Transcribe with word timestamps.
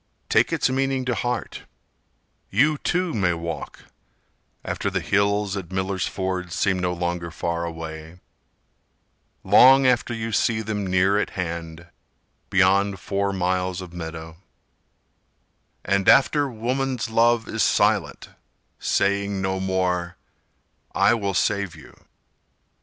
Take 0.29 0.51
its 0.51 0.67
meaning 0.67 1.05
to 1.05 1.13
heart: 1.13 1.61
You 2.49 2.79
too 2.79 3.13
may 3.13 3.35
walk, 3.35 3.81
after 4.65 4.89
the 4.89 4.99
hills 4.99 5.55
at 5.55 5.71
Miller's 5.71 6.07
Ford 6.07 6.51
Seem 6.51 6.79
no 6.79 6.91
longer 6.91 7.29
far 7.29 7.65
away; 7.65 8.19
Long 9.43 9.85
after 9.85 10.11
you 10.15 10.31
see 10.31 10.63
them 10.63 10.87
near 10.87 11.19
at 11.19 11.29
hand, 11.37 11.85
Beyond 12.49 12.99
four 12.99 13.31
miles 13.31 13.79
of 13.79 13.93
meadow; 13.93 14.37
And 15.85 16.09
after 16.09 16.49
woman's 16.49 17.07
love 17.11 17.47
is 17.47 17.61
silent 17.61 18.29
Saying 18.79 19.39
no 19.39 19.59
more: 19.59 20.17
"I 20.95 21.13
will 21.13 21.35
save 21.35 21.75
you." 21.75 21.93